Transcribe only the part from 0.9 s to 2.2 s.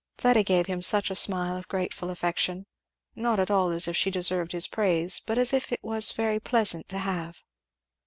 a smile of grateful